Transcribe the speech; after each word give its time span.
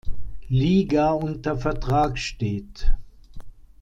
Liga 0.49 1.11
unter 1.11 1.55
Vertrag 1.55 2.17
steht. 2.17 2.91